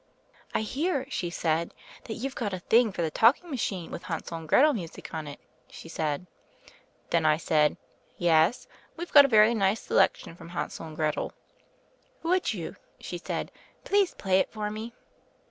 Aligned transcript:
'I 0.55 0.61
hear,' 0.61 1.05
she 1.11 1.29
said, 1.29 1.75
'that 2.05 2.15
you've 2.15 2.33
got 2.33 2.55
a 2.55 2.57
thing 2.59 2.91
for 2.91 3.03
the 3.03 3.11
talking 3.11 3.51
machine 3.51 3.91
with 3.91 4.01
Hansel 4.05 4.39
and 4.39 4.49
Gretel 4.49 4.73
music 4.73 5.13
on 5.13 5.27
it,' 5.27 5.39
she 5.69 5.87
said. 5.87 6.25
Then 7.11 7.23
I 7.23 7.37
said, 7.37 7.77
'Yes: 8.17 8.65
we've 8.97 9.13
got 9.13 9.25
a 9.25 9.27
very 9.27 9.53
nice 9.53 9.81
selection 9.81 10.35
from 10.35 10.49
Hansel 10.49 10.87
and 10.87 10.95
Gretel.' 10.95 11.33
'Would 12.23 12.51
you,' 12.51 12.77
she 12.99 13.19
said, 13.19 13.51
'please 13.83 14.15
play 14.15 14.39
it 14.39 14.51
for 14.51 14.71
me 14.71 14.95